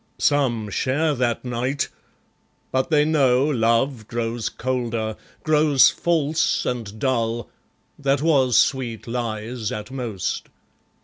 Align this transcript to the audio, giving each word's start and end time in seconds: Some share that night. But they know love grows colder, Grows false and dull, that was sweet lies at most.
Some 0.17 0.71
share 0.71 1.13
that 1.13 1.45
night. 1.45 1.87
But 2.71 2.89
they 2.89 3.05
know 3.05 3.45
love 3.45 4.07
grows 4.07 4.49
colder, 4.49 5.15
Grows 5.43 5.91
false 5.91 6.65
and 6.65 6.97
dull, 6.97 7.51
that 7.99 8.23
was 8.23 8.57
sweet 8.57 9.05
lies 9.07 9.71
at 9.71 9.91
most. 9.91 10.49